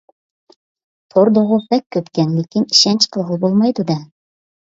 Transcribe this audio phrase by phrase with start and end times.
[1.15, 4.01] توردىغۇ بەك كۆپكەن لېكىن ئىشەنچ قىلغىلى بولمايدۇ دە!